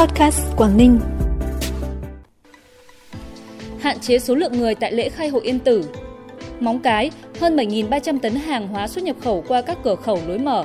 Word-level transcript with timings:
Podcast 0.00 0.56
Quảng 0.56 0.76
Ninh. 0.76 1.00
Hạn 3.80 3.98
chế 4.00 4.18
số 4.18 4.34
lượng 4.34 4.52
người 4.52 4.74
tại 4.74 4.92
lễ 4.92 5.08
khai 5.08 5.28
hội 5.28 5.42
Yên 5.44 5.58
Tử. 5.58 5.84
Móng 6.60 6.78
Cái, 6.78 7.10
hơn 7.40 7.56
7.300 7.56 8.18
tấn 8.18 8.34
hàng 8.34 8.68
hóa 8.68 8.88
xuất 8.88 9.04
nhập 9.04 9.16
khẩu 9.20 9.44
qua 9.48 9.62
các 9.62 9.78
cửa 9.84 9.94
khẩu 9.94 10.18
lối 10.26 10.38
mở. 10.38 10.64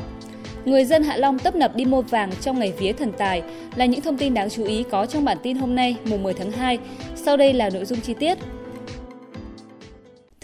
Người 0.66 0.86
dân 0.86 1.04
Hạ 1.04 1.18
Long 1.18 1.40
tấp 1.40 1.56
nập 1.56 1.76
đi 1.76 1.86
mua 1.86 2.02
vàng 2.02 2.32
trong 2.42 2.60
ngày 2.60 2.74
vía 2.78 2.92
thần 2.92 3.12
tài 3.18 3.44
là 3.76 3.86
những 3.86 4.02
thông 4.02 4.18
tin 4.18 4.34
đáng 4.34 4.50
chú 4.50 4.64
ý 4.64 4.84
có 4.92 5.06
trong 5.06 5.26
bản 5.26 5.38
tin 5.44 5.58
hôm 5.58 5.76
nay, 5.76 5.96
mùng 6.06 6.24
10 6.24 6.34
tháng 6.34 6.52
2. 6.52 6.80
Sau 7.16 7.38
đây 7.38 7.54
là 7.54 7.70
nội 7.70 7.86
dung 7.86 8.02
chi 8.02 8.14
tiết. 8.14 8.38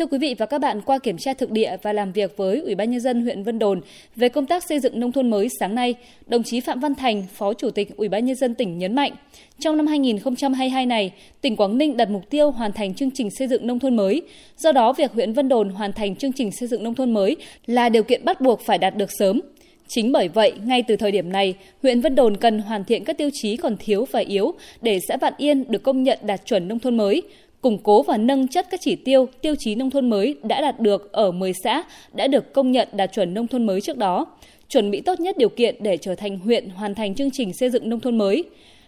Thưa 0.02 0.08
quý 0.08 0.18
vị 0.18 0.36
và 0.38 0.46
các 0.46 0.58
bạn, 0.58 0.82
qua 0.82 1.00
kiểm 1.00 1.18
tra 1.18 1.34
thực 1.34 1.52
địa 1.52 1.78
và 1.82 1.94
làm 1.94 2.12
việc 2.12 2.38
với 2.38 2.60
Ủy 2.60 2.76
ban 2.76 2.92
nhân 2.92 3.00
dân 3.00 3.22
huyện 3.22 3.44
Vân 3.44 3.60
Đồn 3.60 3.82
về 4.16 4.30
công 4.30 4.46
tác 4.46 4.64
xây 4.64 4.80
dựng 4.80 5.00
nông 5.00 5.12
thôn 5.12 5.30
mới 5.30 5.48
sáng 5.60 5.76
nay, 5.76 5.96
đồng 6.28 6.44
chí 6.44 6.60
Phạm 6.60 6.80
Văn 6.80 6.96
Thành, 6.96 7.24
Phó 7.34 7.54
Chủ 7.54 7.70
tịch 7.70 7.98
Ủy 7.98 8.10
ban 8.10 8.26
nhân 8.26 8.36
dân 8.36 8.56
tỉnh 8.56 8.78
nhấn 8.78 8.96
mạnh, 8.96 9.12
trong 9.60 9.78
năm 9.78 9.88
2022 9.88 10.86
này, 10.86 11.12
tỉnh 11.42 11.56
Quảng 11.56 11.78
Ninh 11.78 11.98
đặt 11.98 12.10
mục 12.10 12.30
tiêu 12.30 12.52
hoàn 12.52 12.72
thành 12.72 12.94
chương 12.94 13.12
trình 13.12 13.30
xây 13.32 13.48
dựng 13.48 13.68
nông 13.68 13.80
thôn 13.80 13.96
mới. 13.96 14.22
Do 14.58 14.72
đó, 14.72 14.94
việc 14.94 15.12
huyện 15.12 15.34
Vân 15.34 15.50
Đồn 15.50 15.70
hoàn 15.70 15.94
thành 15.94 16.16
chương 16.16 16.34
trình 16.34 16.52
xây 16.52 16.68
dựng 16.68 16.84
nông 16.84 16.96
thôn 16.96 17.14
mới 17.14 17.36
là 17.66 17.90
điều 17.90 18.04
kiện 18.04 18.26
bắt 18.26 18.42
buộc 18.42 18.62
phải 18.62 18.78
đạt 18.78 18.96
được 18.98 19.10
sớm. 19.20 19.42
Chính 19.88 20.12
bởi 20.12 20.28
vậy, 20.28 20.54
ngay 20.66 20.84
từ 20.84 20.96
thời 20.96 21.12
điểm 21.12 21.32
này, 21.32 21.56
huyện 21.82 22.02
Vân 22.02 22.16
Đồn 22.16 22.38
cần 22.38 22.60
hoàn 22.60 22.84
thiện 22.84 23.04
các 23.04 23.18
tiêu 23.18 23.30
chí 23.34 23.58
còn 23.58 23.78
thiếu 23.78 24.06
và 24.12 24.20
yếu 24.20 24.54
để 24.82 25.00
xã 25.08 25.18
Vạn 25.18 25.34
Yên 25.38 25.64
được 25.68 25.84
công 25.84 26.04
nhận 26.04 26.20
đạt 26.22 26.46
chuẩn 26.46 26.68
nông 26.68 26.80
thôn 26.80 26.98
mới, 26.98 27.24
củng 27.62 27.78
cố 27.78 28.04
và 28.04 28.18
nâng 28.18 28.48
chất 28.48 28.68
các 28.72 28.80
chỉ 28.84 28.96
tiêu, 28.96 29.28
tiêu 29.42 29.56
chí 29.60 29.76
nông 29.76 29.90
thôn 29.90 30.10
mới 30.10 30.36
đã 30.44 30.62
đạt 30.62 30.80
được 30.80 31.12
ở 31.12 31.32
10 31.32 31.54
xã 31.64 31.84
đã 32.14 32.28
được 32.28 32.54
công 32.54 32.72
nhận 32.72 32.88
đạt 32.92 33.14
chuẩn 33.14 33.34
nông 33.34 33.48
thôn 33.48 33.66
mới 33.66 33.82
trước 33.82 33.98
đó, 33.98 34.26
chuẩn 34.70 34.92
bị 34.92 35.02
tốt 35.02 35.20
nhất 35.20 35.38
điều 35.38 35.50
kiện 35.50 35.76
để 35.80 35.98
trở 35.98 36.16
thành 36.16 36.40
huyện 36.40 36.70
hoàn 36.70 36.96
thành 36.96 37.16
chương 37.16 37.32
trình 37.32 37.54
xây 37.54 37.70
dựng 37.70 37.90
nông 37.90 38.00
thôn 38.00 38.18
mới. 38.18 38.44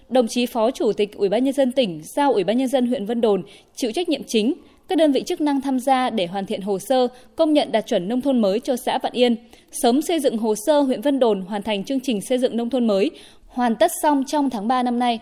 Đồng 0.09 0.27
chí 0.27 0.46
Phó 0.46 0.72
Chủ 0.72 0.94
tịch 0.94 1.18
Ủy 1.18 1.30
ban 1.30 1.44
nhân 1.44 1.54
dân 1.54 1.72
tỉnh 1.72 2.02
giao 2.16 2.34
Ủy 2.34 2.44
ban 2.44 2.57
nhân 2.57 2.68
dân 2.68 2.88
huyện 2.88 3.05
Vân 3.05 3.21
Đồn 3.21 3.44
chịu 3.76 3.91
trách 3.91 4.10
nhiệm 4.10 4.24
chính, 4.27 4.54
các 4.88 4.98
đơn 4.98 5.12
vị 5.12 5.24
chức 5.26 5.41
năng 5.41 5.62
tham 5.62 5.79
gia 5.79 6.10
để 6.10 6.26
hoàn 6.26 6.46
thiện 6.46 6.62
hồ 6.62 6.79
sơ 6.79 7.07
công 7.35 7.54
nhận 7.54 7.71
đạt 7.71 7.88
chuẩn 7.88 8.07
nông 8.07 8.21
thôn 8.21 8.41
mới 8.41 8.60
cho 8.60 8.76
xã 8.76 8.98
Vạn 8.98 9.13
Yên, 9.13 9.35
sớm 9.71 10.01
xây 10.01 10.20
dựng 10.20 10.38
hồ 10.38 10.55
sơ 10.66 10.82
huyện 10.82 11.01
Vân 11.01 11.20
Đồn 11.20 11.41
hoàn 11.41 11.62
thành 11.62 11.84
chương 11.84 11.99
trình 11.99 12.21
xây 12.21 12.38
dựng 12.38 12.57
nông 12.57 12.70
thôn 12.70 12.88
mới, 12.88 13.12
hoàn 13.48 13.76
tất 13.76 13.91
xong 14.01 14.24
trong 14.27 14.49
tháng 14.49 14.68
3 14.68 14.84
năm 14.84 14.99
nay. 14.99 15.20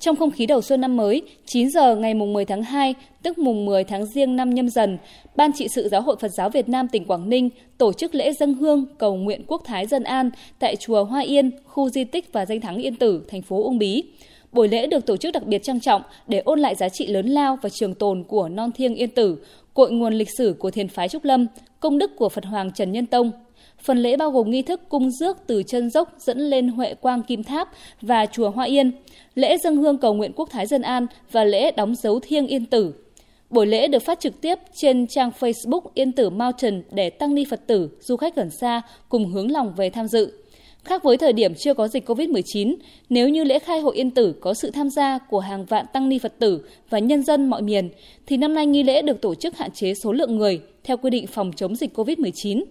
Trong 0.00 0.16
không 0.16 0.30
khí 0.30 0.46
đầu 0.46 0.62
xuân 0.62 0.80
năm 0.80 0.96
mới, 0.96 1.22
9 1.46 1.70
giờ 1.70 1.96
ngày 1.96 2.14
mùng 2.14 2.32
10 2.32 2.44
tháng 2.44 2.62
2, 2.62 2.94
tức 3.22 3.38
mùng 3.38 3.64
10 3.64 3.84
tháng 3.84 4.06
Giêng 4.06 4.36
năm 4.36 4.50
nhâm 4.50 4.68
dần, 4.68 4.98
Ban 5.36 5.52
trị 5.52 5.68
sự 5.68 5.88
Giáo 5.88 6.02
hội 6.02 6.16
Phật 6.20 6.28
giáo 6.28 6.50
Việt 6.50 6.68
Nam 6.68 6.88
tỉnh 6.88 7.04
Quảng 7.04 7.28
Ninh 7.28 7.50
tổ 7.78 7.92
chức 7.92 8.14
lễ 8.14 8.32
dân 8.32 8.54
hương 8.54 8.86
cầu 8.98 9.16
nguyện 9.16 9.44
quốc 9.46 9.62
thái 9.64 9.86
dân 9.86 10.04
an 10.04 10.30
tại 10.58 10.76
chùa 10.76 11.04
Hoa 11.04 11.20
Yên, 11.20 11.50
khu 11.64 11.88
di 11.88 12.04
tích 12.04 12.32
và 12.32 12.46
danh 12.46 12.60
thắng 12.60 12.76
Yên 12.76 12.96
Tử, 12.96 13.24
thành 13.28 13.42
phố 13.42 13.62
Uông 13.62 13.78
Bí. 13.78 14.04
Buổi 14.52 14.68
lễ 14.68 14.86
được 14.86 15.06
tổ 15.06 15.16
chức 15.16 15.32
đặc 15.32 15.46
biệt 15.46 15.62
trang 15.62 15.80
trọng 15.80 16.02
để 16.26 16.38
ôn 16.38 16.60
lại 16.60 16.74
giá 16.74 16.88
trị 16.88 17.06
lớn 17.06 17.26
lao 17.26 17.58
và 17.62 17.68
trường 17.68 17.94
tồn 17.94 18.24
của 18.24 18.48
non 18.48 18.72
thiêng 18.72 18.94
Yên 18.94 19.10
Tử, 19.10 19.38
cội 19.74 19.92
nguồn 19.92 20.14
lịch 20.14 20.28
sử 20.38 20.56
của 20.58 20.70
thiền 20.70 20.88
phái 20.88 21.08
Trúc 21.08 21.24
Lâm, 21.24 21.46
công 21.80 21.98
đức 21.98 22.10
của 22.16 22.28
Phật 22.28 22.44
Hoàng 22.44 22.72
Trần 22.72 22.92
Nhân 22.92 23.06
Tông, 23.06 23.30
Phần 23.86 23.98
lễ 23.98 24.16
bao 24.16 24.30
gồm 24.30 24.50
nghi 24.50 24.62
thức 24.62 24.80
cung 24.88 25.10
rước 25.10 25.36
từ 25.46 25.62
chân 25.62 25.90
dốc 25.90 26.14
dẫn 26.18 26.38
lên 26.38 26.68
Huệ 26.68 26.94
Quang 26.94 27.22
Kim 27.22 27.42
Tháp 27.42 27.68
và 28.00 28.26
chùa 28.26 28.50
Hoa 28.50 28.64
Yên, 28.64 28.92
lễ 29.34 29.58
dân 29.58 29.76
hương 29.76 29.98
cầu 29.98 30.14
nguyện 30.14 30.32
quốc 30.36 30.50
thái 30.50 30.66
dân 30.66 30.82
an 30.82 31.06
và 31.32 31.44
lễ 31.44 31.70
đóng 31.70 31.94
dấu 31.94 32.20
thiêng 32.20 32.46
yên 32.46 32.66
tử. 32.66 32.94
Buổi 33.50 33.66
lễ 33.66 33.88
được 33.88 34.02
phát 34.02 34.20
trực 34.20 34.40
tiếp 34.40 34.58
trên 34.74 35.06
trang 35.06 35.30
Facebook 35.40 35.80
Yên 35.94 36.12
Tử 36.12 36.30
Mountain 36.30 36.82
để 36.90 37.10
tăng 37.10 37.34
ni 37.34 37.44
Phật 37.50 37.66
tử, 37.66 37.88
du 38.00 38.16
khách 38.16 38.36
gần 38.36 38.50
xa 38.50 38.82
cùng 39.08 39.32
hướng 39.32 39.50
lòng 39.50 39.72
về 39.76 39.90
tham 39.90 40.08
dự. 40.08 40.32
Khác 40.84 41.02
với 41.02 41.16
thời 41.16 41.32
điểm 41.32 41.54
chưa 41.54 41.74
có 41.74 41.88
dịch 41.88 42.08
COVID-19, 42.08 42.74
nếu 43.08 43.28
như 43.28 43.44
lễ 43.44 43.58
khai 43.58 43.80
hội 43.80 43.96
Yên 43.96 44.10
Tử 44.10 44.34
có 44.40 44.54
sự 44.54 44.70
tham 44.70 44.90
gia 44.90 45.18
của 45.18 45.40
hàng 45.40 45.64
vạn 45.64 45.86
tăng 45.92 46.08
ni 46.08 46.18
Phật 46.18 46.38
tử 46.38 46.60
và 46.90 46.98
nhân 46.98 47.22
dân 47.22 47.50
mọi 47.50 47.62
miền, 47.62 47.88
thì 48.26 48.36
năm 48.36 48.54
nay 48.54 48.66
nghi 48.66 48.82
lễ 48.82 49.02
được 49.02 49.20
tổ 49.20 49.34
chức 49.34 49.56
hạn 49.56 49.70
chế 49.70 49.94
số 49.94 50.12
lượng 50.12 50.36
người 50.36 50.60
theo 50.84 50.96
quy 50.96 51.10
định 51.10 51.26
phòng 51.26 51.50
chống 51.56 51.76
dịch 51.76 51.98
COVID-19. 51.98 52.64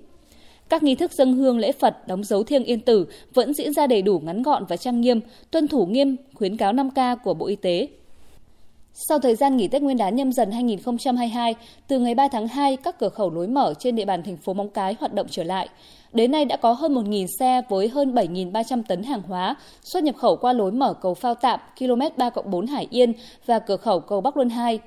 Các 0.69 0.83
nghi 0.83 0.95
thức 0.95 1.11
dân 1.11 1.33
hương 1.33 1.57
lễ 1.57 1.71
Phật 1.71 2.07
đóng 2.07 2.23
dấu 2.23 2.43
thiêng 2.43 2.63
yên 2.63 2.79
tử 2.79 3.07
vẫn 3.33 3.53
diễn 3.53 3.73
ra 3.73 3.87
đầy 3.87 4.01
đủ 4.01 4.19
ngắn 4.19 4.43
gọn 4.43 4.65
và 4.65 4.77
trang 4.77 5.01
nghiêm, 5.01 5.19
tuân 5.51 5.67
thủ 5.67 5.85
nghiêm 5.85 6.15
khuyến 6.33 6.57
cáo 6.57 6.73
5K 6.73 7.15
của 7.23 7.33
Bộ 7.33 7.45
Y 7.45 7.55
tế. 7.55 7.87
Sau 8.93 9.19
thời 9.19 9.35
gian 9.35 9.57
nghỉ 9.57 9.67
Tết 9.67 9.81
Nguyên 9.81 9.97
đán 9.97 10.15
nhâm 10.15 10.31
dần 10.31 10.51
2022, 10.51 11.55
từ 11.87 11.99
ngày 11.99 12.15
3 12.15 12.27
tháng 12.27 12.47
2, 12.47 12.77
các 12.77 12.99
cửa 12.99 13.09
khẩu 13.09 13.29
lối 13.29 13.47
mở 13.47 13.73
trên 13.79 13.95
địa 13.95 14.05
bàn 14.05 14.23
thành 14.23 14.37
phố 14.37 14.53
Móng 14.53 14.69
Cái 14.69 14.95
hoạt 14.99 15.13
động 15.13 15.27
trở 15.29 15.43
lại. 15.43 15.69
Đến 16.13 16.31
nay 16.31 16.45
đã 16.45 16.57
có 16.57 16.73
hơn 16.73 16.95
1.000 16.95 17.25
xe 17.39 17.61
với 17.69 17.87
hơn 17.87 18.13
7.300 18.13 18.83
tấn 18.87 19.03
hàng 19.03 19.21
hóa 19.21 19.55
xuất 19.83 20.03
nhập 20.03 20.15
khẩu 20.15 20.35
qua 20.35 20.53
lối 20.53 20.71
mở 20.71 20.93
cầu 20.93 21.13
Phao 21.13 21.35
Tạm, 21.35 21.59
km 21.79 22.01
3 22.17 22.29
4 22.45 22.67
Hải 22.67 22.87
Yên 22.89 23.13
và 23.45 23.59
cửa 23.59 23.77
khẩu 23.77 23.99
cầu 23.99 24.21
Bắc 24.21 24.37
Luân 24.37 24.49
2. 24.49 24.79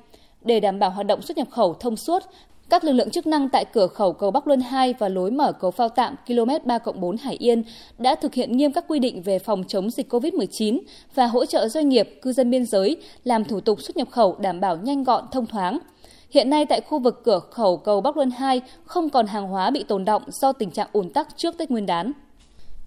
Để 0.42 0.60
đảm 0.60 0.78
bảo 0.78 0.90
hoạt 0.90 1.06
động 1.06 1.22
xuất 1.22 1.36
nhập 1.36 1.48
khẩu 1.50 1.74
thông 1.74 1.96
suốt, 1.96 2.22
các 2.70 2.84
lực 2.84 2.92
lượng 2.92 3.10
chức 3.10 3.26
năng 3.26 3.48
tại 3.48 3.64
cửa 3.64 3.86
khẩu 3.86 4.12
cầu 4.12 4.30
Bắc 4.30 4.46
Luân 4.46 4.60
2 4.60 4.94
và 4.98 5.08
lối 5.08 5.30
mở 5.30 5.52
cầu 5.52 5.70
phao 5.70 5.88
tạm 5.88 6.14
km 6.26 6.50
3 6.64 6.78
4 6.94 7.16
Hải 7.16 7.36
Yên 7.36 7.62
đã 7.98 8.14
thực 8.14 8.34
hiện 8.34 8.56
nghiêm 8.56 8.72
các 8.72 8.84
quy 8.88 8.98
định 8.98 9.22
về 9.22 9.38
phòng 9.38 9.64
chống 9.68 9.90
dịch 9.90 10.12
COVID-19 10.12 10.80
và 11.14 11.26
hỗ 11.26 11.46
trợ 11.46 11.68
doanh 11.68 11.88
nghiệp, 11.88 12.18
cư 12.22 12.32
dân 12.32 12.50
biên 12.50 12.66
giới 12.66 12.96
làm 13.24 13.44
thủ 13.44 13.60
tục 13.60 13.82
xuất 13.82 13.96
nhập 13.96 14.08
khẩu 14.10 14.36
đảm 14.40 14.60
bảo 14.60 14.76
nhanh 14.76 15.04
gọn, 15.04 15.24
thông 15.32 15.46
thoáng. 15.46 15.78
Hiện 16.30 16.50
nay 16.50 16.66
tại 16.66 16.80
khu 16.80 16.98
vực 16.98 17.20
cửa 17.24 17.38
khẩu 17.38 17.76
cầu 17.76 18.00
Bắc 18.00 18.16
Luân 18.16 18.30
2 18.30 18.60
không 18.84 19.10
còn 19.10 19.26
hàng 19.26 19.48
hóa 19.48 19.70
bị 19.70 19.82
tồn 19.82 20.04
động 20.04 20.22
do 20.26 20.52
tình 20.52 20.70
trạng 20.70 20.88
ùn 20.92 21.10
tắc 21.10 21.28
trước 21.36 21.58
Tết 21.58 21.70
Nguyên 21.70 21.86
đán. 21.86 22.12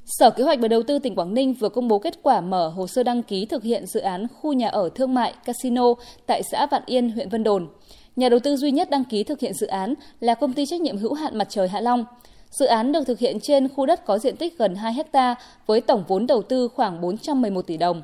Sở 0.06 0.30
Kế 0.30 0.44
hoạch 0.44 0.60
và 0.60 0.68
Đầu 0.68 0.84
tư 0.84 1.00
tỉnh 1.00 1.16
Quảng 1.16 1.34
Ninh 1.34 1.54
vừa 1.54 1.70
công 1.70 1.88
bố 1.88 2.00
kết 2.00 2.20
quả 2.24 2.42
mở 2.42 2.68
hồ 2.68 2.88
sơ 2.88 3.04
đăng 3.04 3.24
ký 3.24 3.46
thực 3.46 3.64
hiện 3.64 3.86
dự 3.86 4.00
án 4.00 4.28
khu 4.42 4.54
nhà 4.54 4.68
ở 4.68 4.90
thương 4.96 5.14
mại 5.14 5.34
casino 5.46 5.94
tại 6.28 6.42
xã 6.52 6.66
Vạn 6.72 6.84
Yên, 6.86 7.12
huyện 7.12 7.30
Vân 7.30 7.44
Đồn. 7.44 7.68
Nhà 8.16 8.30
đầu 8.30 8.40
tư 8.40 8.56
duy 8.56 8.72
nhất 8.72 8.90
đăng 8.90 9.04
ký 9.04 9.24
thực 9.24 9.40
hiện 9.40 9.54
dự 9.54 9.68
án 9.68 9.94
là 10.20 10.36
công 10.36 10.54
ty 10.54 10.66
trách 10.66 10.82
nhiệm 10.82 10.98
hữu 10.98 11.14
hạn 11.14 11.38
Mặt 11.38 11.48
trời 11.50 11.68
Hạ 11.68 11.82
Long. 11.82 12.06
Dự 12.50 12.66
án 12.66 12.92
được 12.92 13.04
thực 13.08 13.20
hiện 13.20 13.40
trên 13.40 13.68
khu 13.68 13.86
đất 13.86 14.06
có 14.06 14.20
diện 14.20 14.36
tích 14.36 14.58
gần 14.58 14.76
2 14.76 14.94
hecta 14.94 15.36
với 15.66 15.82
tổng 15.82 16.04
vốn 16.08 16.28
đầu 16.28 16.42
tư 16.42 16.68
khoảng 16.68 17.02
411 17.02 17.68
tỷ 17.68 17.78
đồng. 17.78 18.02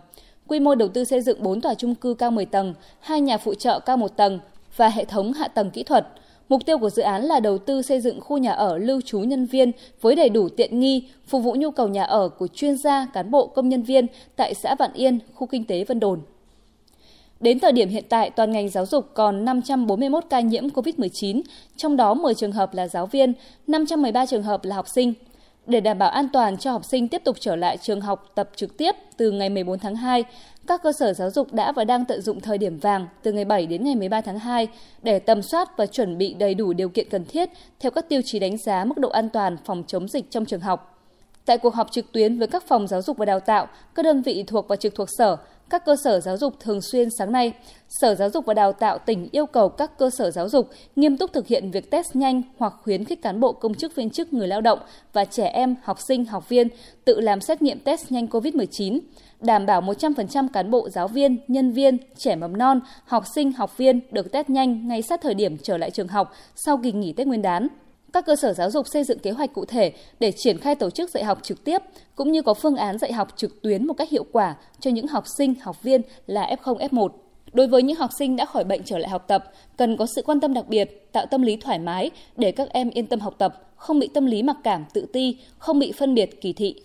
Quy 0.47 0.59
mô 0.59 0.75
đầu 0.75 0.87
tư 0.87 1.05
xây 1.05 1.21
dựng 1.21 1.43
4 1.43 1.61
tòa 1.61 1.73
trung 1.73 1.95
cư 1.95 2.13
cao 2.13 2.31
10 2.31 2.45
tầng, 2.45 2.73
hai 2.99 3.21
nhà 3.21 3.37
phụ 3.37 3.53
trợ 3.53 3.79
cao 3.79 3.97
1 3.97 4.17
tầng 4.17 4.39
và 4.75 4.89
hệ 4.89 5.05
thống 5.05 5.33
hạ 5.33 5.47
tầng 5.47 5.71
kỹ 5.71 5.83
thuật. 5.83 6.07
Mục 6.49 6.65
tiêu 6.65 6.77
của 6.77 6.89
dự 6.89 7.01
án 7.01 7.23
là 7.23 7.39
đầu 7.39 7.57
tư 7.57 7.81
xây 7.81 8.01
dựng 8.01 8.21
khu 8.21 8.37
nhà 8.37 8.51
ở 8.51 8.77
lưu 8.77 9.01
trú 9.01 9.19
nhân 9.19 9.45
viên 9.45 9.71
với 10.01 10.15
đầy 10.15 10.29
đủ 10.29 10.49
tiện 10.49 10.79
nghi, 10.79 11.09
phục 11.27 11.43
vụ 11.43 11.55
nhu 11.55 11.71
cầu 11.71 11.87
nhà 11.87 12.03
ở 12.03 12.29
của 12.29 12.47
chuyên 12.47 12.77
gia, 12.77 13.05
cán 13.13 13.31
bộ, 13.31 13.47
công 13.47 13.69
nhân 13.69 13.83
viên 13.83 14.07
tại 14.35 14.53
xã 14.53 14.75
Vạn 14.75 14.93
Yên, 14.93 15.19
khu 15.33 15.47
kinh 15.47 15.65
tế 15.65 15.83
Vân 15.83 15.99
Đồn. 15.99 16.21
Đến 17.39 17.59
thời 17.59 17.71
điểm 17.71 17.89
hiện 17.89 18.03
tại, 18.09 18.29
toàn 18.29 18.51
ngành 18.51 18.69
giáo 18.69 18.85
dục 18.85 19.09
còn 19.13 19.45
541 19.45 20.23
ca 20.29 20.39
nhiễm 20.39 20.67
COVID-19, 20.67 21.41
trong 21.77 21.97
đó 21.97 22.13
10 22.13 22.33
trường 22.33 22.51
hợp 22.51 22.73
là 22.73 22.87
giáo 22.87 23.05
viên, 23.05 23.33
513 23.67 24.25
trường 24.25 24.43
hợp 24.43 24.65
là 24.65 24.75
học 24.75 24.85
sinh. 24.87 25.13
Để 25.65 25.79
đảm 25.79 25.97
bảo 25.97 26.09
an 26.09 26.27
toàn 26.33 26.57
cho 26.57 26.71
học 26.71 26.85
sinh 26.85 27.07
tiếp 27.07 27.21
tục 27.23 27.35
trở 27.39 27.55
lại 27.55 27.77
trường 27.77 28.01
học 28.01 28.31
tập 28.35 28.49
trực 28.55 28.77
tiếp 28.77 28.95
từ 29.17 29.31
ngày 29.31 29.49
14 29.49 29.79
tháng 29.79 29.95
2, 29.95 30.23
các 30.67 30.83
cơ 30.83 30.91
sở 30.99 31.13
giáo 31.13 31.29
dục 31.29 31.53
đã 31.53 31.71
và 31.71 31.83
đang 31.83 32.05
tận 32.05 32.21
dụng 32.21 32.39
thời 32.39 32.57
điểm 32.57 32.79
vàng 32.79 33.07
từ 33.23 33.31
ngày 33.31 33.45
7 33.45 33.65
đến 33.65 33.83
ngày 33.83 33.95
13 33.95 34.21
tháng 34.21 34.39
2 34.39 34.67
để 35.03 35.19
tầm 35.19 35.41
soát 35.41 35.77
và 35.77 35.85
chuẩn 35.85 36.17
bị 36.17 36.33
đầy 36.33 36.53
đủ 36.53 36.73
điều 36.73 36.89
kiện 36.89 37.09
cần 37.09 37.25
thiết 37.25 37.49
theo 37.79 37.91
các 37.91 38.09
tiêu 38.09 38.21
chí 38.25 38.39
đánh 38.39 38.57
giá 38.57 38.85
mức 38.85 38.97
độ 38.97 39.09
an 39.09 39.29
toàn 39.29 39.57
phòng 39.65 39.83
chống 39.87 40.07
dịch 40.07 40.31
trong 40.31 40.45
trường 40.45 40.59
học. 40.59 40.93
Tại 41.45 41.57
cuộc 41.57 41.73
họp 41.73 41.91
trực 41.91 42.11
tuyến 42.11 42.37
với 42.37 42.47
các 42.47 42.63
phòng 42.67 42.87
giáo 42.87 43.01
dục 43.01 43.17
và 43.17 43.25
đào 43.25 43.39
tạo, 43.39 43.67
các 43.95 44.03
đơn 44.03 44.21
vị 44.21 44.43
thuộc 44.47 44.67
và 44.67 44.75
trực 44.75 44.95
thuộc 44.95 45.07
sở, 45.17 45.37
các 45.69 45.85
cơ 45.85 45.95
sở 46.03 46.19
giáo 46.19 46.37
dục 46.37 46.59
thường 46.59 46.81
xuyên 46.81 47.09
sáng 47.17 47.31
nay, 47.31 47.53
Sở 47.89 48.15
Giáo 48.15 48.29
dục 48.29 48.45
và 48.45 48.53
Đào 48.53 48.73
tạo 48.73 48.97
tỉnh 48.97 49.29
yêu 49.31 49.45
cầu 49.45 49.69
các 49.69 49.97
cơ 49.97 50.09
sở 50.09 50.31
giáo 50.31 50.49
dục 50.49 50.69
nghiêm 50.95 51.17
túc 51.17 51.33
thực 51.33 51.47
hiện 51.47 51.71
việc 51.71 51.91
test 51.91 52.15
nhanh 52.15 52.41
hoặc 52.57 52.73
khuyến 52.83 53.05
khích 53.05 53.21
cán 53.21 53.39
bộ 53.39 53.53
công 53.53 53.73
chức 53.73 53.95
viên 53.95 54.09
chức 54.09 54.33
người 54.33 54.47
lao 54.47 54.61
động 54.61 54.79
và 55.13 55.25
trẻ 55.25 55.47
em, 55.47 55.75
học 55.83 55.97
sinh, 56.07 56.25
học 56.25 56.49
viên 56.49 56.67
tự 57.05 57.19
làm 57.19 57.41
xét 57.41 57.61
nghiệm 57.61 57.79
test 57.79 58.11
nhanh 58.11 58.25
COVID-19, 58.25 58.99
đảm 59.41 59.65
bảo 59.65 59.81
100% 59.81 60.47
cán 60.53 60.71
bộ 60.71 60.89
giáo 60.89 61.07
viên, 61.07 61.37
nhân 61.47 61.71
viên, 61.71 61.97
trẻ 62.17 62.35
mầm 62.35 62.57
non, 62.57 62.79
học 63.05 63.23
sinh, 63.35 63.51
học 63.51 63.77
viên 63.77 63.99
được 64.11 64.31
test 64.31 64.49
nhanh 64.49 64.87
ngay 64.87 65.01
sát 65.01 65.21
thời 65.21 65.33
điểm 65.33 65.57
trở 65.63 65.77
lại 65.77 65.91
trường 65.91 66.07
học 66.07 66.33
sau 66.55 66.77
kỳ 66.83 66.91
nghỉ 66.91 67.13
Tết 67.13 67.27
Nguyên 67.27 67.41
đán 67.41 67.67
các 68.13 68.25
cơ 68.25 68.35
sở 68.35 68.53
giáo 68.53 68.71
dục 68.71 68.87
xây 68.87 69.03
dựng 69.03 69.19
kế 69.19 69.31
hoạch 69.31 69.53
cụ 69.53 69.65
thể 69.65 69.93
để 70.19 70.31
triển 70.31 70.57
khai 70.57 70.75
tổ 70.75 70.89
chức 70.89 71.09
dạy 71.09 71.23
học 71.23 71.39
trực 71.43 71.63
tiếp 71.63 71.81
cũng 72.15 72.31
như 72.31 72.41
có 72.41 72.53
phương 72.53 72.75
án 72.75 72.97
dạy 72.97 73.13
học 73.13 73.27
trực 73.35 73.61
tuyến 73.61 73.87
một 73.87 73.93
cách 73.93 74.09
hiệu 74.09 74.25
quả 74.31 74.55
cho 74.79 74.91
những 74.91 75.07
học 75.07 75.23
sinh, 75.37 75.55
học 75.61 75.83
viên 75.83 76.01
là 76.27 76.55
F0, 76.63 76.77
F1. 76.77 77.09
Đối 77.53 77.67
với 77.67 77.83
những 77.83 77.97
học 77.97 78.09
sinh 78.19 78.35
đã 78.35 78.45
khỏi 78.45 78.63
bệnh 78.63 78.83
trở 78.83 78.97
lại 78.97 79.09
học 79.09 79.25
tập, 79.27 79.51
cần 79.77 79.97
có 79.97 80.05
sự 80.15 80.21
quan 80.25 80.39
tâm 80.39 80.53
đặc 80.53 80.67
biệt, 80.67 81.11
tạo 81.11 81.25
tâm 81.25 81.41
lý 81.41 81.57
thoải 81.57 81.79
mái 81.79 82.11
để 82.35 82.51
các 82.51 82.69
em 82.69 82.89
yên 82.89 83.07
tâm 83.07 83.19
học 83.19 83.35
tập, 83.37 83.71
không 83.75 83.99
bị 83.99 84.09
tâm 84.13 84.25
lý 84.25 84.43
mặc 84.43 84.57
cảm, 84.63 84.85
tự 84.93 85.05
ti, 85.13 85.37
không 85.57 85.79
bị 85.79 85.91
phân 85.91 86.13
biệt, 86.13 86.41
kỳ 86.41 86.53
thị. 86.53 86.75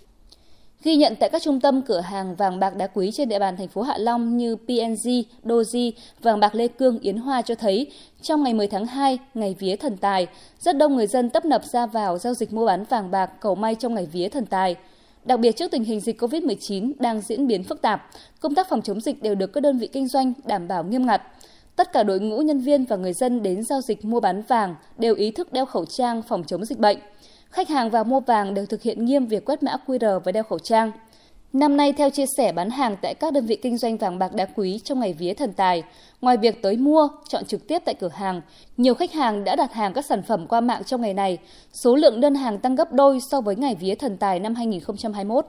Ghi 0.85 0.97
nhận 0.97 1.17
tại 1.17 1.29
các 1.29 1.43
trung 1.43 1.61
tâm 1.61 1.83
cửa 1.83 2.01
hàng 2.01 2.35
vàng 2.35 2.61
bạc 2.61 2.77
đá 2.77 2.87
quý 2.87 3.11
trên 3.13 3.29
địa 3.29 3.39
bàn 3.39 3.57
thành 3.57 3.69
phố 3.69 3.83
Hạ 3.83 3.99
Long 3.99 4.37
như 4.37 4.57
PNG, 4.57 5.23
Doji, 5.45 5.93
vàng 6.23 6.41
bạc 6.41 6.55
Lê 6.55 6.69
Cương, 6.69 6.99
Yến 6.99 7.17
Hoa 7.17 7.43
cho 7.43 7.55
thấy, 7.55 7.87
trong 8.23 8.43
ngày 8.43 8.55
10 8.55 8.67
tháng 8.67 8.87
2, 8.87 9.19
ngày 9.35 9.55
vía 9.59 9.77
thần 9.77 9.97
tài, 9.97 10.27
rất 10.59 10.77
đông 10.77 10.97
người 10.97 11.07
dân 11.07 11.31
tấp 11.31 11.45
nập 11.45 11.65
ra 11.65 11.87
vào 11.87 12.19
giao 12.19 12.35
dịch 12.35 12.53
mua 12.53 12.67
bán 12.67 12.85
vàng 12.85 13.11
bạc 13.11 13.27
cầu 13.41 13.55
may 13.55 13.75
trong 13.75 13.95
ngày 13.95 14.07
vía 14.07 14.29
thần 14.29 14.47
tài. 14.47 14.77
Đặc 15.25 15.41
biệt 15.41 15.57
trước 15.57 15.71
tình 15.71 15.85
hình 15.85 16.01
dịch 16.01 16.21
COVID-19 16.23 16.93
đang 16.99 17.21
diễn 17.21 17.47
biến 17.47 17.65
phức 17.65 17.83
tạp, 17.83 18.11
công 18.41 18.55
tác 18.55 18.69
phòng 18.69 18.83
chống 18.83 19.01
dịch 19.01 19.23
đều 19.23 19.35
được 19.35 19.53
các 19.53 19.61
đơn 19.61 19.79
vị 19.79 19.87
kinh 19.87 20.09
doanh 20.09 20.33
đảm 20.45 20.69
bảo 20.69 20.85
nghiêm 20.85 21.07
ngặt. 21.07 21.23
Tất 21.77 21.93
cả 21.93 22.03
đội 22.03 22.21
ngũ 22.21 22.39
nhân 22.39 22.61
viên 22.61 22.85
và 22.85 22.97
người 22.97 23.13
dân 23.13 23.43
đến 23.43 23.63
giao 23.63 23.81
dịch 23.81 24.05
mua 24.05 24.21
bán 24.21 24.43
vàng 24.43 24.75
đều 24.99 25.15
ý 25.15 25.31
thức 25.31 25.53
đeo 25.53 25.67
khẩu 25.67 25.85
trang 25.85 26.23
phòng 26.23 26.45
chống 26.47 26.65
dịch 26.65 26.79
bệnh. 26.79 26.99
Khách 27.53 27.69
hàng 27.69 27.91
vào 27.91 28.05
mua 28.05 28.21
vàng 28.21 28.55
đều 28.55 28.67
thực 28.67 28.83
hiện 28.83 29.05
nghiêm 29.05 29.27
việc 29.27 29.45
quét 29.45 29.63
mã 29.63 29.77
QR 29.87 30.21
và 30.21 30.33
đeo 30.33 30.43
khẩu 30.43 30.59
trang. 30.59 30.93
Năm 31.53 31.77
nay, 31.77 31.93
theo 31.93 32.11
chia 32.11 32.25
sẻ 32.37 32.53
bán 32.53 32.71
hàng 32.71 32.97
tại 33.03 33.15
các 33.15 33.33
đơn 33.33 33.47
vị 33.47 33.57
kinh 33.57 33.79
doanh 33.79 33.97
vàng 33.97 34.19
bạc 34.19 34.35
đá 34.35 34.47
quý 34.57 34.81
trong 34.85 35.01
ngày 35.01 35.13
vía 35.13 35.35
thần 35.35 35.53
tài, 35.53 35.83
ngoài 36.21 36.37
việc 36.37 36.63
tới 36.63 36.77
mua, 36.77 37.09
chọn 37.29 37.45
trực 37.45 37.69
tiếp 37.69 37.83
tại 37.85 37.95
cửa 37.95 38.11
hàng, 38.15 38.41
nhiều 38.77 38.95
khách 38.95 39.13
hàng 39.13 39.45
đã 39.45 39.57
đặt 39.57 39.73
hàng 39.73 39.93
các 39.93 40.07
sản 40.07 40.23
phẩm 40.23 40.47
qua 40.47 40.61
mạng 40.61 40.85
trong 40.85 41.01
ngày 41.01 41.15
này. 41.15 41.39
Số 41.73 41.97
lượng 41.97 42.21
đơn 42.21 42.35
hàng 42.35 42.59
tăng 42.59 42.75
gấp 42.75 42.93
đôi 42.93 43.19
so 43.31 43.41
với 43.41 43.57
ngày 43.57 43.75
vía 43.75 43.95
thần 43.95 44.17
tài 44.17 44.41
năm 44.41 44.55
2021. 44.55 45.47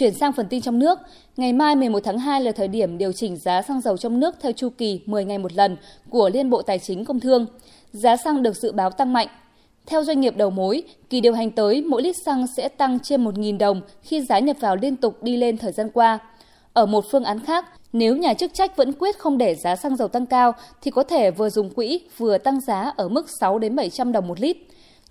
Chuyển 0.00 0.14
sang 0.14 0.32
phần 0.32 0.46
tin 0.48 0.60
trong 0.60 0.78
nước, 0.78 0.98
ngày 1.36 1.52
mai 1.52 1.76
11 1.76 2.00
tháng 2.04 2.18
2 2.18 2.40
là 2.40 2.52
thời 2.52 2.68
điểm 2.68 2.98
điều 2.98 3.12
chỉnh 3.12 3.36
giá 3.36 3.62
xăng 3.62 3.80
dầu 3.80 3.96
trong 3.96 4.20
nước 4.20 4.34
theo 4.40 4.52
chu 4.52 4.68
kỳ 4.78 5.00
10 5.06 5.24
ngày 5.24 5.38
một 5.38 5.52
lần 5.52 5.76
của 6.08 6.30
Liên 6.32 6.50
Bộ 6.50 6.62
Tài 6.62 6.78
chính 6.78 7.04
Công 7.04 7.20
Thương. 7.20 7.46
Giá 7.92 8.16
xăng 8.16 8.42
được 8.42 8.56
dự 8.56 8.72
báo 8.72 8.90
tăng 8.90 9.12
mạnh. 9.12 9.26
Theo 9.86 10.04
doanh 10.04 10.20
nghiệp 10.20 10.36
đầu 10.36 10.50
mối, 10.50 10.82
kỳ 11.10 11.20
điều 11.20 11.32
hành 11.34 11.50
tới 11.50 11.82
mỗi 11.82 12.02
lít 12.02 12.16
xăng 12.26 12.46
sẽ 12.56 12.68
tăng 12.68 12.98
trên 13.00 13.24
1.000 13.24 13.58
đồng 13.58 13.80
khi 14.02 14.20
giá 14.20 14.38
nhập 14.38 14.56
vào 14.60 14.76
liên 14.76 14.96
tục 14.96 15.22
đi 15.22 15.36
lên 15.36 15.58
thời 15.58 15.72
gian 15.72 15.90
qua. 15.90 16.18
Ở 16.72 16.86
một 16.86 17.04
phương 17.10 17.24
án 17.24 17.40
khác, 17.40 17.64
nếu 17.92 18.16
nhà 18.16 18.34
chức 18.34 18.54
trách 18.54 18.76
vẫn 18.76 18.92
quyết 18.92 19.18
không 19.18 19.38
để 19.38 19.54
giá 19.54 19.76
xăng 19.76 19.96
dầu 19.96 20.08
tăng 20.08 20.26
cao 20.26 20.52
thì 20.82 20.90
có 20.90 21.02
thể 21.02 21.30
vừa 21.30 21.50
dùng 21.50 21.70
quỹ 21.70 22.00
vừa 22.18 22.38
tăng 22.38 22.60
giá 22.60 22.92
ở 22.96 23.08
mức 23.08 23.26
6 23.40 23.58
đến 23.58 23.76
700 23.76 24.12
đồng 24.12 24.28
một 24.28 24.40
lít. 24.40 24.56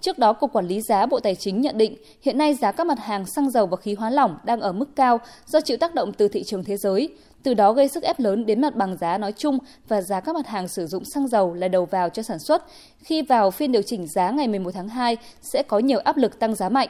Trước 0.02 0.18
đó, 0.18 0.34
Cục 0.34 0.54
Quản 0.54 0.68
lý 0.68 0.82
giá 0.82 1.06
Bộ 1.06 1.20
Tài 1.20 1.36
chính 1.36 1.62
nhận 1.62 1.78
định 1.78 1.96
hiện 2.22 2.38
nay 2.38 2.54
giá 2.54 2.72
các 2.72 2.88
mặt 2.88 3.00
hàng 3.00 3.26
xăng 3.26 3.50
dầu 3.50 3.66
và 3.66 3.78
khí 3.78 3.94
hóa 3.94 4.10
lỏng 4.10 4.38
đang 4.44 4.62
ở 4.62 4.72
mức 4.72 4.96
cao 4.96 5.20
do 5.46 5.62
chịu 5.62 5.78
tác 5.78 5.96
động 5.96 6.14
từ 6.14 6.28
thị 6.28 6.44
trường 6.44 6.64
thế 6.64 6.78
giới, 6.78 7.10
từ 7.44 7.54
đó 7.54 7.74
gây 7.74 7.88
sức 7.88 8.04
ép 8.04 8.20
lớn 8.20 8.46
đến 8.46 8.62
mặt 8.62 8.76
bằng 8.76 8.98
giá 8.98 9.18
nói 9.18 9.34
chung 9.38 9.58
và 9.88 10.02
giá 10.02 10.20
các 10.20 10.36
mặt 10.36 10.48
hàng 10.48 10.68
sử 10.68 10.88
dụng 10.88 11.04
xăng 11.06 11.28
dầu 11.28 11.54
là 11.54 11.68
đầu 11.68 11.86
vào 11.86 12.10
cho 12.10 12.24
sản 12.24 12.40
xuất. 12.40 12.66
Khi 13.00 13.22
vào 13.22 13.52
phiên 13.52 13.72
điều 13.72 13.82
chỉnh 13.82 14.08
giá 14.08 14.30
ngày 14.30 14.48
11 14.48 14.72
tháng 14.72 14.90
2 14.90 15.18
sẽ 15.42 15.64
có 15.64 15.80
nhiều 15.80 16.00
áp 16.00 16.18
lực 16.18 16.40
tăng 16.40 16.56
giá 16.56 16.70
mạnh. 16.70 16.90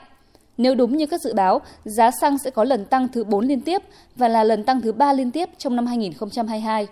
Nếu 0.57 0.75
đúng 0.75 0.97
như 0.97 1.05
các 1.05 1.21
dự 1.21 1.33
báo, 1.33 1.61
giá 1.85 2.11
xăng 2.21 2.37
sẽ 2.37 2.51
có 2.51 2.63
lần 2.63 2.85
tăng 2.85 3.07
thứ 3.07 3.23
4 3.23 3.47
liên 3.47 3.61
tiếp 3.61 3.81
và 4.15 4.27
là 4.27 4.43
lần 4.43 4.63
tăng 4.63 4.81
thứ 4.81 4.91
3 4.91 5.13
liên 5.13 5.31
tiếp 5.31 5.49
trong 5.57 5.75
năm 5.75 5.85
2022. 5.85 6.87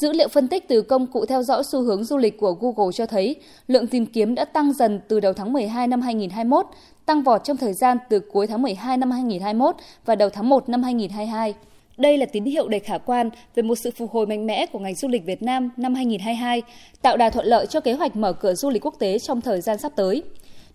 Dữ 0.00 0.12
liệu 0.12 0.28
phân 0.28 0.48
tích 0.48 0.68
từ 0.68 0.82
công 0.82 1.06
cụ 1.06 1.26
theo 1.26 1.42
dõi 1.42 1.64
xu 1.64 1.82
hướng 1.82 2.04
du 2.04 2.16
lịch 2.16 2.38
của 2.38 2.52
Google 2.52 2.92
cho 2.92 3.06
thấy 3.06 3.36
lượng 3.66 3.86
tìm 3.86 4.06
kiếm 4.06 4.34
đã 4.34 4.44
tăng 4.44 4.72
dần 4.72 5.00
từ 5.08 5.20
đầu 5.20 5.32
tháng 5.32 5.52
12 5.52 5.86
năm 5.86 6.00
2021, 6.00 6.66
tăng 7.06 7.22
vọt 7.22 7.44
trong 7.44 7.56
thời 7.56 7.72
gian 7.72 7.98
từ 8.08 8.20
cuối 8.20 8.46
tháng 8.46 8.62
12 8.62 8.96
năm 8.96 9.10
2021 9.10 9.76
và 10.04 10.14
đầu 10.14 10.30
tháng 10.30 10.48
1 10.48 10.68
năm 10.68 10.82
2022. 10.82 11.54
Đây 11.96 12.18
là 12.18 12.26
tín 12.26 12.44
hiệu 12.44 12.68
đầy 12.68 12.80
khả 12.80 12.98
quan 12.98 13.30
về 13.54 13.62
một 13.62 13.74
sự 13.74 13.90
phục 13.90 14.10
hồi 14.12 14.26
mạnh 14.26 14.46
mẽ 14.46 14.66
của 14.66 14.78
ngành 14.78 14.94
du 14.94 15.08
lịch 15.08 15.26
Việt 15.26 15.42
Nam 15.42 15.70
năm 15.76 15.94
2022, 15.94 16.62
tạo 17.02 17.16
đà 17.16 17.30
thuận 17.30 17.46
lợi 17.46 17.66
cho 17.66 17.80
kế 17.80 17.92
hoạch 17.92 18.16
mở 18.16 18.32
cửa 18.32 18.54
du 18.54 18.70
lịch 18.70 18.86
quốc 18.86 18.94
tế 18.98 19.18
trong 19.18 19.40
thời 19.40 19.60
gian 19.60 19.78
sắp 19.78 19.92
tới. 19.96 20.22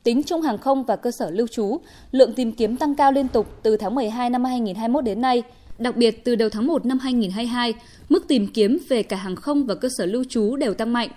Tính 0.03 0.23
chung 0.23 0.41
hàng 0.41 0.57
không 0.57 0.83
và 0.83 0.95
cơ 0.95 1.11
sở 1.11 1.29
lưu 1.29 1.47
trú, 1.47 1.77
lượng 2.11 2.33
tìm 2.33 2.51
kiếm 2.51 2.77
tăng 2.77 2.95
cao 2.95 3.11
liên 3.11 3.27
tục 3.27 3.47
từ 3.63 3.77
tháng 3.77 3.95
12 3.95 4.29
năm 4.29 4.43
2021 4.43 5.03
đến 5.03 5.21
nay– 5.21 5.43
Đặc 5.79 5.97
biệt, 5.97 6.23
từ 6.23 6.35
đầu 6.35 6.49
tháng 6.49 6.67
1 6.67 6.85
năm 6.85 6.99
2022, 6.99 7.73
mức 8.09 8.27
tìm 8.27 8.47
kiếm 8.47 8.77
về 8.89 9.03
cả 9.03 9.17
hàng 9.17 9.35
không 9.35 9.65
và 9.65 9.75
cơ 9.75 9.89
sở 9.97 10.05
lưu 10.05 10.23
trú 10.23 10.55
đều 10.55 10.73
tăng 10.73 10.93
mạnh. 10.93 11.09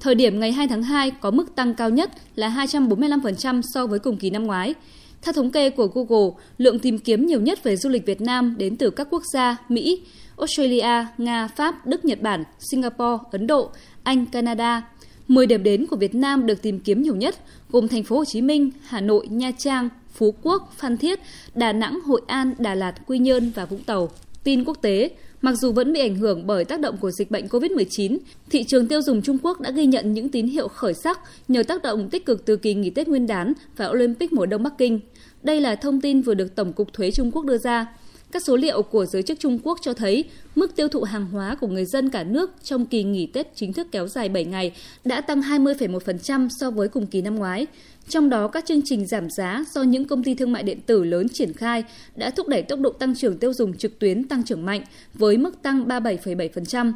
Thời 0.00 0.14
điểm 0.14 0.40
ngày 0.40 0.52
2 0.52 0.68
tháng 0.68 0.82
2 0.82 1.10
có 1.10 1.30
mức 1.30 1.54
tăng 1.54 1.74
cao 1.74 1.90
nhất 1.90 2.10
là 2.34 2.48
245% 2.48 3.60
so 3.74 3.86
với 3.86 3.98
cùng 3.98 4.16
kỳ 4.16 4.30
năm 4.30 4.44
ngoái. 4.44 4.74
Theo 5.22 5.32
thống 5.32 5.50
kê 5.50 5.70
của 5.70 5.86
Google, 5.86 6.42
lượng 6.58 6.78
tìm 6.78 6.98
kiếm 6.98 7.26
nhiều 7.26 7.40
nhất 7.40 7.62
về 7.62 7.76
du 7.76 7.88
lịch 7.88 8.06
Việt 8.06 8.20
Nam 8.20 8.54
đến 8.58 8.76
từ 8.76 8.90
các 8.90 9.06
quốc 9.10 9.22
gia 9.32 9.56
Mỹ, 9.68 10.02
Australia, 10.38 11.06
Nga, 11.18 11.48
Pháp, 11.48 11.86
Đức, 11.86 12.04
Nhật 12.04 12.22
Bản, 12.22 12.44
Singapore, 12.70 13.24
Ấn 13.32 13.46
Độ, 13.46 13.70
Anh, 14.02 14.26
Canada. 14.26 14.82
10 15.28 15.46
điểm 15.46 15.62
đến 15.62 15.86
của 15.86 15.96
Việt 15.96 16.14
Nam 16.14 16.46
được 16.46 16.62
tìm 16.62 16.80
kiếm 16.80 17.02
nhiều 17.02 17.16
nhất 17.16 17.36
gồm 17.70 17.88
thành 17.88 18.02
phố 18.02 18.16
Hồ 18.16 18.24
Chí 18.24 18.42
Minh, 18.42 18.70
Hà 18.86 19.00
Nội, 19.00 19.26
Nha 19.30 19.50
Trang, 19.58 19.88
Phú 20.14 20.34
Quốc, 20.42 20.72
Phan 20.76 20.96
Thiết, 20.96 21.20
Đà 21.54 21.72
Nẵng, 21.72 22.00
Hội 22.00 22.22
An, 22.26 22.54
Đà 22.58 22.74
Lạt, 22.74 22.94
Quy 23.06 23.18
Nhơn 23.18 23.52
và 23.54 23.64
Vũng 23.64 23.84
Tàu. 23.84 24.10
Tin 24.44 24.64
quốc 24.64 24.78
tế, 24.82 25.10
Mặc 25.42 25.54
dù 25.54 25.72
vẫn 25.72 25.92
bị 25.92 26.00
ảnh 26.00 26.16
hưởng 26.16 26.46
bởi 26.46 26.64
tác 26.64 26.80
động 26.80 26.96
của 26.96 27.10
dịch 27.10 27.30
bệnh 27.30 27.46
COVID-19, 27.46 28.18
thị 28.50 28.64
trường 28.64 28.86
tiêu 28.86 29.02
dùng 29.02 29.22
Trung 29.22 29.38
Quốc 29.42 29.60
đã 29.60 29.70
ghi 29.70 29.86
nhận 29.86 30.12
những 30.12 30.28
tín 30.28 30.46
hiệu 30.46 30.68
khởi 30.68 30.94
sắc 30.94 31.20
nhờ 31.48 31.62
tác 31.62 31.82
động 31.82 32.08
tích 32.10 32.26
cực 32.26 32.46
từ 32.46 32.56
kỳ 32.56 32.74
nghỉ 32.74 32.90
Tết 32.90 33.08
Nguyên 33.08 33.26
đán 33.26 33.52
và 33.76 33.86
Olympic 33.88 34.32
mùa 34.32 34.46
đông 34.46 34.62
Bắc 34.62 34.78
Kinh. 34.78 35.00
Đây 35.42 35.60
là 35.60 35.74
thông 35.74 36.00
tin 36.00 36.22
vừa 36.22 36.34
được 36.34 36.54
Tổng 36.54 36.72
cục 36.72 36.92
Thuế 36.92 37.10
Trung 37.10 37.30
Quốc 37.30 37.44
đưa 37.44 37.58
ra. 37.58 37.86
Các 38.32 38.42
số 38.42 38.56
liệu 38.56 38.82
của 38.82 39.06
giới 39.06 39.22
chức 39.22 39.40
Trung 39.40 39.58
Quốc 39.62 39.78
cho 39.82 39.94
thấy 39.94 40.24
mức 40.54 40.76
tiêu 40.76 40.88
thụ 40.88 41.02
hàng 41.02 41.26
hóa 41.26 41.54
của 41.60 41.66
người 41.66 41.84
dân 41.84 42.10
cả 42.10 42.24
nước 42.24 42.50
trong 42.62 42.86
kỳ 42.86 43.02
nghỉ 43.02 43.26
Tết 43.26 43.46
chính 43.54 43.72
thức 43.72 43.86
kéo 43.92 44.08
dài 44.08 44.28
7 44.28 44.44
ngày 44.44 44.72
đã 45.04 45.20
tăng 45.20 45.40
20,1% 45.40 46.48
so 46.60 46.70
với 46.70 46.88
cùng 46.88 47.06
kỳ 47.06 47.22
năm 47.22 47.34
ngoái. 47.34 47.66
Trong 48.08 48.28
đó, 48.28 48.48
các 48.48 48.64
chương 48.64 48.82
trình 48.84 49.06
giảm 49.06 49.30
giá 49.30 49.64
do 49.74 49.82
những 49.82 50.04
công 50.04 50.24
ty 50.24 50.34
thương 50.34 50.52
mại 50.52 50.62
điện 50.62 50.80
tử 50.86 51.04
lớn 51.04 51.28
triển 51.28 51.52
khai 51.52 51.84
đã 52.16 52.30
thúc 52.30 52.48
đẩy 52.48 52.62
tốc 52.62 52.80
độ 52.80 52.90
tăng 52.90 53.14
trưởng 53.14 53.38
tiêu 53.38 53.52
dùng 53.52 53.76
trực 53.76 53.98
tuyến 53.98 54.24
tăng 54.24 54.44
trưởng 54.44 54.66
mạnh 54.66 54.84
với 55.14 55.36
mức 55.36 55.62
tăng 55.62 55.88
37,7%. 55.88 56.92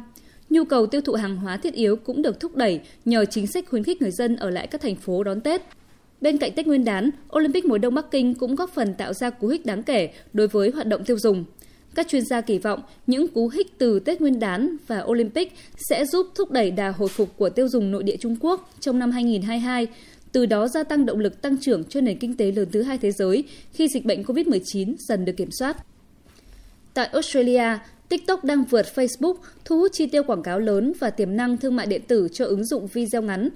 Nhu 0.49 0.63
cầu 0.63 0.87
tiêu 0.87 1.01
thụ 1.01 1.13
hàng 1.13 1.35
hóa 1.35 1.57
thiết 1.57 1.73
yếu 1.73 1.95
cũng 1.95 2.21
được 2.21 2.39
thúc 2.39 2.55
đẩy 2.55 2.79
nhờ 3.05 3.25
chính 3.25 3.47
sách 3.47 3.65
khuyến 3.69 3.83
khích 3.83 4.01
người 4.01 4.11
dân 4.11 4.35
ở 4.35 4.49
lại 4.49 4.67
các 4.67 4.81
thành 4.81 4.95
phố 4.95 5.23
đón 5.23 5.41
Tết. 5.41 5.61
Bên 6.21 6.37
cạnh 6.37 6.51
Tết 6.55 6.67
Nguyên 6.67 6.85
đán, 6.85 7.09
Olympic 7.35 7.65
mùa 7.65 7.77
đông 7.77 7.93
Bắc 7.93 8.11
Kinh 8.11 8.35
cũng 8.35 8.55
góp 8.55 8.69
phần 8.73 8.93
tạo 8.93 9.13
ra 9.13 9.29
cú 9.29 9.47
hích 9.47 9.65
đáng 9.65 9.83
kể 9.83 10.09
đối 10.33 10.47
với 10.47 10.69
hoạt 10.69 10.87
động 10.87 11.03
tiêu 11.03 11.19
dùng. 11.19 11.45
Các 11.95 12.07
chuyên 12.07 12.25
gia 12.25 12.41
kỳ 12.41 12.57
vọng 12.57 12.81
những 13.07 13.27
cú 13.27 13.47
hích 13.47 13.77
từ 13.77 13.99
Tết 13.99 14.21
Nguyên 14.21 14.39
đán 14.39 14.77
và 14.87 15.01
Olympic 15.01 15.53
sẽ 15.89 16.05
giúp 16.05 16.27
thúc 16.35 16.51
đẩy 16.51 16.71
đà 16.71 16.89
hồi 16.89 17.09
phục 17.09 17.37
của 17.37 17.49
tiêu 17.49 17.67
dùng 17.67 17.91
nội 17.91 18.03
địa 18.03 18.17
Trung 18.17 18.35
Quốc 18.39 18.69
trong 18.79 18.99
năm 18.99 19.11
2022, 19.11 19.87
từ 20.31 20.45
đó 20.45 20.67
gia 20.67 20.83
tăng 20.83 21.05
động 21.05 21.19
lực 21.19 21.41
tăng 21.41 21.57
trưởng 21.61 21.83
cho 21.83 22.01
nền 22.01 22.19
kinh 22.19 22.37
tế 22.37 22.51
lớn 22.51 22.67
thứ 22.71 22.81
hai 22.81 22.97
thế 22.97 23.11
giới 23.11 23.43
khi 23.73 23.87
dịch 23.87 24.05
bệnh 24.05 24.23
COVID-19 24.23 24.95
dần 24.99 25.25
được 25.25 25.33
kiểm 25.37 25.49
soát. 25.59 25.77
Tại 26.93 27.07
Australia, 27.07 27.77
TikTok 28.09 28.43
đang 28.43 28.63
vượt 28.63 28.85
Facebook, 28.95 29.35
thu 29.65 29.79
hút 29.79 29.91
chi 29.93 30.07
tiêu 30.07 30.23
quảng 30.23 30.43
cáo 30.43 30.59
lớn 30.59 30.93
và 30.99 31.09
tiềm 31.09 31.35
năng 31.35 31.57
thương 31.57 31.75
mại 31.75 31.85
điện 31.85 32.01
tử 32.07 32.27
cho 32.33 32.45
ứng 32.45 32.63
dụng 32.63 32.87
video 32.87 33.21
ngắn. 33.21 33.49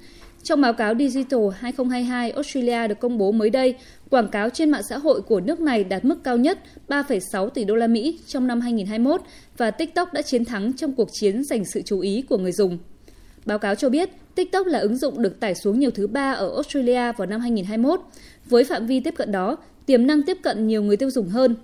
Trong 0.43 0.61
báo 0.61 0.73
cáo 0.73 0.93
Digital 0.99 1.39
2022 1.55 2.31
Australia 2.31 2.87
được 2.87 2.99
công 2.99 3.17
bố 3.17 3.31
mới 3.31 3.49
đây, 3.49 3.75
quảng 4.09 4.27
cáo 4.27 4.49
trên 4.49 4.69
mạng 4.69 4.83
xã 4.83 4.97
hội 4.97 5.21
của 5.21 5.39
nước 5.39 5.59
này 5.59 5.83
đạt 5.83 6.05
mức 6.05 6.23
cao 6.23 6.37
nhất 6.37 6.59
3,6 6.87 7.49
tỷ 7.49 7.63
đô 7.63 7.75
la 7.75 7.87
Mỹ 7.87 8.19
trong 8.27 8.47
năm 8.47 8.61
2021 8.61 9.21
và 9.57 9.71
TikTok 9.71 10.13
đã 10.13 10.21
chiến 10.21 10.45
thắng 10.45 10.73
trong 10.73 10.93
cuộc 10.93 11.09
chiến 11.13 11.43
giành 11.43 11.65
sự 11.65 11.81
chú 11.81 11.99
ý 11.99 12.21
của 12.21 12.37
người 12.37 12.51
dùng. 12.51 12.77
Báo 13.45 13.59
cáo 13.59 13.75
cho 13.75 13.89
biết, 13.89 14.09
TikTok 14.35 14.67
là 14.67 14.79
ứng 14.79 14.97
dụng 14.97 15.21
được 15.21 15.39
tải 15.39 15.55
xuống 15.55 15.79
nhiều 15.79 15.91
thứ 15.91 16.07
ba 16.07 16.31
ở 16.31 16.53
Australia 16.53 17.11
vào 17.11 17.27
năm 17.27 17.41
2021. 17.41 18.01
Với 18.45 18.63
phạm 18.63 18.87
vi 18.87 18.99
tiếp 18.99 19.13
cận 19.17 19.31
đó, 19.31 19.57
tiềm 19.85 20.07
năng 20.07 20.23
tiếp 20.23 20.37
cận 20.43 20.67
nhiều 20.67 20.83
người 20.83 20.97
tiêu 20.97 21.09
dùng 21.11 21.29
hơn. 21.29 21.55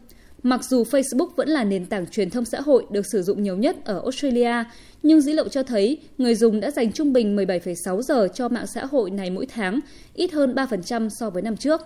Mặc 0.48 0.64
dù 0.64 0.84
Facebook 0.84 1.30
vẫn 1.36 1.50
là 1.50 1.64
nền 1.64 1.86
tảng 1.86 2.08
truyền 2.08 2.30
thông 2.30 2.46
xã 2.46 2.62
hội 2.62 2.86
được 2.90 3.06
sử 3.06 3.24
dụng 3.24 3.44
nhiều 3.44 3.58
nhất 3.58 3.86
ở 3.86 4.00
Australia, 4.00 4.64
nhưng 5.04 5.22
dữ 5.22 5.34
liệu 5.34 5.48
cho 5.48 5.64
thấy 5.64 5.98
người 6.18 6.36
dùng 6.36 6.60
đã 6.60 6.72
dành 6.72 6.92
trung 6.92 7.14
bình 7.14 7.36
17,6 7.36 8.02
giờ 8.02 8.28
cho 8.34 8.50
mạng 8.50 8.68
xã 8.68 8.86
hội 8.86 9.12
này 9.12 9.30
mỗi 9.30 9.46
tháng, 9.46 9.80
ít 10.14 10.32
hơn 10.32 10.54
3% 10.56 11.10
so 11.10 11.30
với 11.30 11.42
năm 11.42 11.58
trước. 11.58 11.82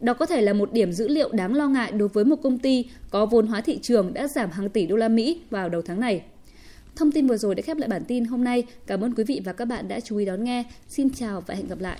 Đó 0.00 0.14
có 0.14 0.26
thể 0.26 0.40
là 0.40 0.52
một 0.52 0.72
điểm 0.72 0.92
dữ 0.92 1.08
liệu 1.08 1.28
đáng 1.32 1.54
lo 1.54 1.68
ngại 1.68 1.92
đối 1.92 2.08
với 2.08 2.24
một 2.24 2.36
công 2.42 2.58
ty 2.58 2.84
có 3.10 3.26
vốn 3.26 3.46
hóa 3.46 3.60
thị 3.60 3.78
trường 3.82 4.14
đã 4.14 4.28
giảm 4.28 4.50
hàng 4.50 4.68
tỷ 4.68 4.86
đô 4.86 4.96
la 4.96 5.08
Mỹ 5.08 5.40
vào 5.50 5.68
đầu 5.68 5.82
tháng 5.82 6.00
này. 6.00 6.22
Thông 6.96 7.12
tin 7.12 7.26
vừa 7.26 7.36
rồi 7.36 7.54
đã 7.54 7.62
khép 7.62 7.76
lại 7.76 7.88
bản 7.88 8.04
tin 8.04 8.24
hôm 8.24 8.44
nay. 8.44 8.64
Cảm 8.86 9.00
ơn 9.00 9.14
quý 9.14 9.24
vị 9.24 9.40
và 9.44 9.52
các 9.52 9.64
bạn 9.64 9.88
đã 9.88 10.00
chú 10.00 10.16
ý 10.16 10.24
đón 10.24 10.44
nghe. 10.44 10.64
Xin 10.88 11.10
chào 11.10 11.40
và 11.46 11.54
hẹn 11.54 11.68
gặp 11.68 11.80
lại. 11.80 11.98